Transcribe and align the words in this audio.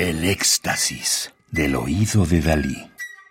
El 0.00 0.22
éxtasis 0.22 1.34
del 1.50 1.74
oído 1.74 2.24
de 2.24 2.40
Dalí. 2.40 2.88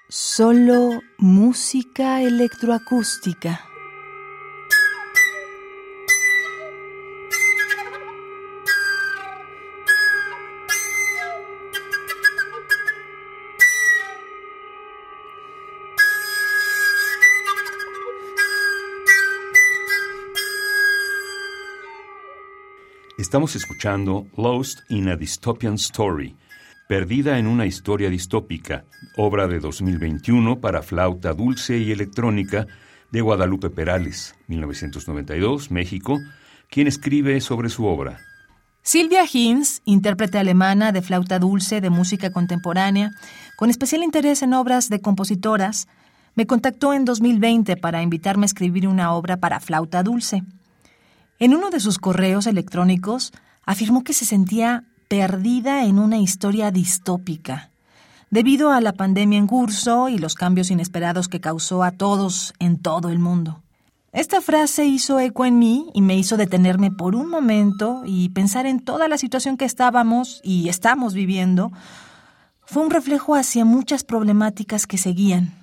Solo 0.10 1.00
música 1.18 2.22
electroacústica. 2.22 3.62
Estamos 23.18 23.56
escuchando 23.56 24.28
Lost 24.36 24.80
in 24.90 25.08
a 25.08 25.16
Dystopian 25.16 25.76
Story, 25.76 26.36
Perdida 26.88 27.38
en 27.38 27.48
una 27.48 27.66
historia 27.66 28.10
distópica, 28.10 28.86
obra 29.18 29.50
de 29.50 29.60
2021 29.60 30.62
para 30.62 30.82
flauta 30.82 31.34
dulce 31.34 31.80
y 31.80 31.92
electrónica 31.92 32.66
de 33.12 33.20
Guadalupe 33.20 33.70
Perales, 33.70 34.36
1992, 34.48 35.70
México, 35.70 36.18
quien 36.70 36.88
escribe 36.88 37.42
sobre 37.42 37.68
su 37.68 37.86
obra. 37.86 38.22
Silvia 38.84 39.26
Hinz, 39.30 39.82
intérprete 39.84 40.38
alemana 40.38 40.94
de 40.94 41.02
flauta 41.02 41.40
dulce 41.40 41.82
de 41.82 41.90
música 41.90 42.32
contemporánea, 42.32 43.12
con 43.58 43.70
especial 43.70 44.02
interés 44.02 44.42
en 44.42 44.54
obras 44.54 44.88
de 44.88 45.02
compositoras, 45.02 45.90
me 46.36 46.48
contactó 46.48 46.94
en 46.94 47.04
2020 47.04 47.76
para 47.76 48.02
invitarme 48.02 48.46
a 48.46 48.48
escribir 48.48 48.88
una 48.88 49.12
obra 49.12 49.42
para 49.42 49.60
flauta 49.60 50.04
dulce. 50.04 50.44
En 51.38 51.54
uno 51.54 51.70
de 51.70 51.82
sus 51.82 51.98
correos 52.00 52.48
electrónicos 52.48 53.34
afirmó 53.66 54.06
que 54.06 54.14
se 54.14 54.24
sentía 54.24 54.86
perdida 55.08 55.86
en 55.86 56.00
una 56.00 56.18
historia 56.18 56.72
distópica, 56.72 57.70
debido 58.30 58.72
a 58.72 58.82
la 58.82 58.94
pandemia 58.94 59.40
en 59.40 59.48
curso 59.48 60.10
y 60.10 60.18
los 60.18 60.36
cambios 60.36 60.72
inesperados 60.72 61.28
que 61.28 61.40
causó 61.40 61.84
a 61.84 61.92
todos 61.92 62.54
en 62.60 62.78
todo 62.78 63.10
el 63.10 63.20
mundo. 63.20 63.62
Esta 64.12 64.42
frase 64.42 64.86
hizo 64.86 65.20
eco 65.20 65.46
en 65.46 65.60
mí 65.60 65.90
y 65.94 66.02
me 66.02 66.18
hizo 66.18 66.38
detenerme 66.38 66.92
por 66.92 67.16
un 67.16 67.30
momento 67.30 68.04
y 68.06 68.30
pensar 68.30 68.66
en 68.66 68.80
toda 68.80 69.08
la 69.08 69.18
situación 69.18 69.58
que 69.58 69.66
estábamos 69.66 70.42
y 70.44 70.70
estamos 70.70 71.14
viviendo. 71.14 71.72
Fue 72.66 72.84
un 72.84 72.90
reflejo 72.90 73.36
hacia 73.36 73.64
muchas 73.64 74.04
problemáticas 74.04 74.88
que 74.88 74.98
seguían 74.98 75.54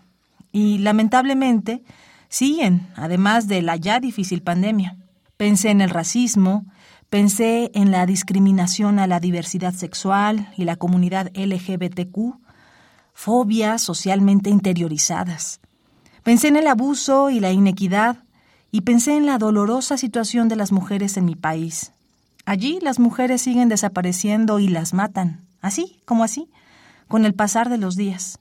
y 0.53 0.79
lamentablemente 0.79 1.83
siguen, 2.29 2.87
además 2.97 3.49
de 3.49 3.61
la 3.61 3.77
ya 3.77 3.99
difícil 3.99 4.43
pandemia. 4.43 4.97
Pensé 5.37 5.71
en 5.71 5.81
el 5.81 5.91
racismo, 5.91 6.65
pensé 7.11 7.71
en 7.75 7.91
la 7.91 8.07
discriminación 8.07 8.99
a 8.99 9.07
la 9.07 9.21
diversidad 9.21 9.75
sexual 9.75 10.53
y 10.57 10.65
la 10.65 10.77
comunidad 10.77 11.31
LGBTQ, 11.35 12.37
fobias 13.13 13.83
socialmente 13.83 14.51
interiorizadas. 14.51 15.61
Pensé 16.23 16.49
en 16.49 16.57
el 16.57 16.67
abuso 16.67 17.31
y 17.31 17.41
la 17.41 17.53
inequidad 17.53 18.25
y 18.71 18.81
pensé 18.81 19.17
en 19.17 19.27
la 19.27 19.39
dolorosa 19.39 19.97
situación 19.97 20.49
de 20.49 20.57
las 20.57 20.73
mujeres 20.73 21.17
en 21.17 21.27
mi 21.27 21.37
país. 21.37 21.93
Allí 22.47 22.79
las 22.83 22.99
mujeres 22.99 23.43
siguen 23.43 23.69
desapareciendo 23.69 24.59
y 24.59 24.69
las 24.69 24.93
matan, 24.93 25.47
así 25.61 26.01
como 26.05 26.25
así, 26.25 26.51
con 27.09 27.25
el 27.25 27.35
pasar 27.35 27.69
de 27.69 27.79
los 27.79 27.97
días. 27.97 28.41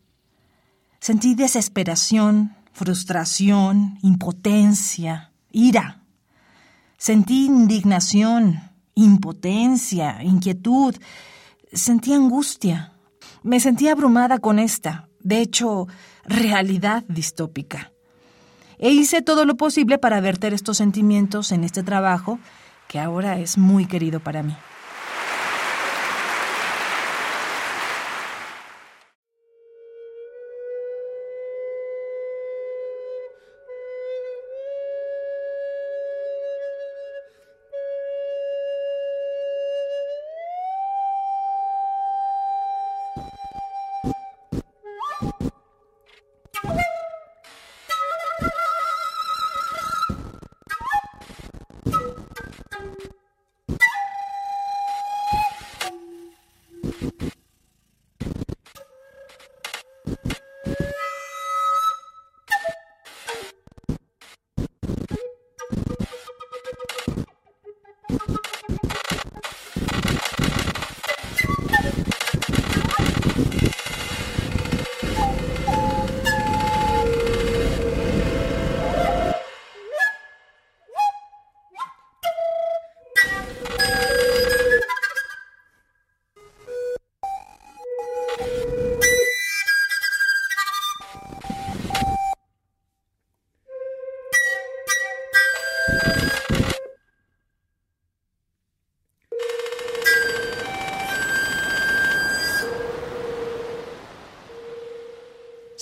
Sentí 0.99 1.35
desesperación, 1.35 2.55
frustración, 2.71 3.99
impotencia, 4.01 5.31
ira. 5.51 6.02
Sentí 7.03 7.47
indignación, 7.47 8.61
impotencia, 8.95 10.23
inquietud, 10.23 10.95
sentí 11.73 12.13
angustia. 12.13 12.93
Me 13.41 13.59
sentí 13.59 13.89
abrumada 13.89 14.39
con 14.39 14.57
esta, 14.57 15.09
de 15.19 15.41
hecho, 15.41 15.89
realidad 16.23 17.03
distópica. 17.09 17.91
E 18.77 18.91
hice 18.91 19.21
todo 19.21 19.43
lo 19.43 19.57
posible 19.57 19.97
para 19.97 20.21
verter 20.21 20.53
estos 20.53 20.77
sentimientos 20.77 21.51
en 21.51 21.65
este 21.65 21.83
trabajo 21.83 22.39
que 22.87 23.01
ahora 23.01 23.37
es 23.37 23.57
muy 23.57 23.85
querido 23.85 24.21
para 24.21 24.41
mí. 24.41 24.55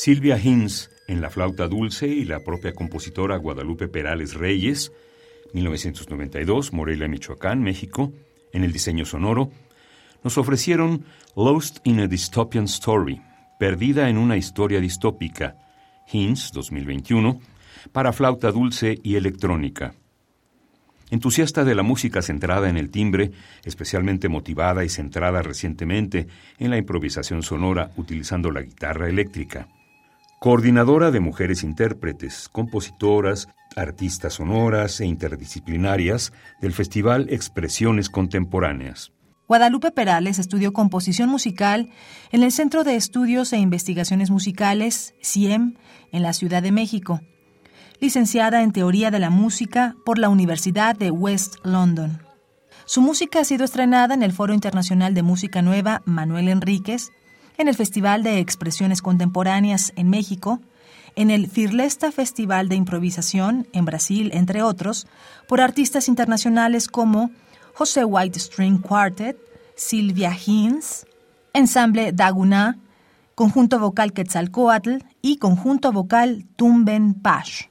Silvia 0.01 0.39
Hinz 0.39 0.89
en 1.07 1.21
la 1.21 1.29
flauta 1.29 1.67
dulce 1.67 2.07
y 2.07 2.25
la 2.25 2.39
propia 2.39 2.73
compositora 2.73 3.37
Guadalupe 3.37 3.87
Perales 3.87 4.33
Reyes, 4.33 4.91
1992, 5.53 6.73
Morelia, 6.73 7.07
Michoacán, 7.07 7.61
México, 7.61 8.11
en 8.51 8.63
el 8.63 8.71
diseño 8.71 9.05
sonoro, 9.05 9.51
nos 10.23 10.39
ofrecieron 10.39 11.05
Lost 11.35 11.85
in 11.85 11.99
a 11.99 12.07
Dystopian 12.07 12.65
Story, 12.65 13.21
Perdida 13.59 14.09
en 14.09 14.17
una 14.17 14.37
historia 14.37 14.81
distópica, 14.81 15.55
Hinz 16.11 16.51
2021, 16.51 17.39
para 17.91 18.13
flauta 18.13 18.51
dulce 18.51 18.99
y 19.03 19.15
electrónica. 19.15 19.93
Entusiasta 21.09 21.65
de 21.65 21.75
la 21.75 21.83
música 21.83 22.21
centrada 22.21 22.69
en 22.69 22.77
el 22.77 22.89
timbre, 22.89 23.31
especialmente 23.65 24.29
motivada 24.29 24.85
y 24.85 24.89
centrada 24.89 25.41
recientemente 25.41 26.27
en 26.57 26.69
la 26.71 26.77
improvisación 26.77 27.43
sonora 27.43 27.91
utilizando 27.97 28.49
la 28.51 28.61
guitarra 28.61 29.09
eléctrica 29.09 29.67
coordinadora 30.41 31.11
de 31.11 31.19
mujeres 31.19 31.61
intérpretes, 31.61 32.49
compositoras, 32.49 33.47
artistas 33.75 34.33
sonoras 34.33 34.99
e 34.99 35.05
interdisciplinarias 35.05 36.33
del 36.59 36.73
Festival 36.73 37.27
Expresiones 37.29 38.09
Contemporáneas. 38.09 39.11
Guadalupe 39.47 39.91
Perales 39.91 40.39
estudió 40.39 40.73
composición 40.73 41.29
musical 41.29 41.91
en 42.31 42.41
el 42.41 42.51
Centro 42.51 42.83
de 42.83 42.95
Estudios 42.95 43.53
e 43.53 43.59
Investigaciones 43.59 44.31
Musicales, 44.31 45.13
CIEM, 45.21 45.75
en 46.11 46.23
la 46.23 46.33
Ciudad 46.33 46.63
de 46.63 46.71
México. 46.71 47.21
Licenciada 48.01 48.63
en 48.63 48.71
Teoría 48.71 49.11
de 49.11 49.19
la 49.19 49.29
Música 49.29 49.95
por 50.03 50.17
la 50.17 50.29
Universidad 50.29 50.95
de 50.95 51.11
West 51.11 51.57
London. 51.63 52.19
Su 52.85 52.99
música 52.99 53.41
ha 53.41 53.43
sido 53.43 53.63
estrenada 53.63 54.15
en 54.15 54.23
el 54.23 54.33
Foro 54.33 54.55
Internacional 54.55 55.13
de 55.13 55.21
Música 55.21 55.61
Nueva 55.61 56.01
Manuel 56.05 56.47
Enríquez 56.47 57.11
en 57.59 57.67
el 57.67 57.75
Festival 57.75 58.23
de 58.23 58.39
Expresiones 58.39 59.03
Contemporáneas 59.03 59.93
en 59.95 60.09
México, 60.09 60.61
en 61.15 61.29
el 61.29 61.47
Firlesta 61.47 62.11
Festival 62.11 62.69
de 62.69 62.75
Improvisación 62.75 63.67
en 63.71 63.85
Brasil, 63.85 64.31
entre 64.33 64.63
otros, 64.63 65.05
por 65.47 65.61
artistas 65.61 66.07
internacionales 66.07 66.87
como 66.87 67.29
José 67.75 68.03
White 68.03 68.39
String 68.39 68.79
Quartet, 68.79 69.37
Silvia 69.75 70.35
Hinz, 70.43 71.05
Ensamble 71.53 72.13
Daguná, 72.13 72.79
Conjunto 73.35 73.77
Vocal 73.77 74.11
Quetzalcoatl 74.11 75.03
y 75.21 75.37
Conjunto 75.37 75.91
Vocal 75.91 76.47
Tumben 76.55 77.13
Pash. 77.13 77.70